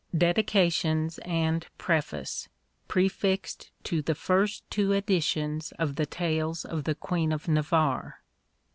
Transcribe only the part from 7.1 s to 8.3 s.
OF NAVARRE.